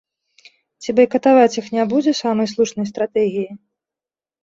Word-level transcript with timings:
Ці 0.83 0.95
байкатаваць 0.99 1.57
іх 1.63 1.69
не 1.77 1.83
будзе 1.93 2.17
самай 2.23 2.53
слушнай 2.57 2.85
стратэгіяй? 2.93 3.51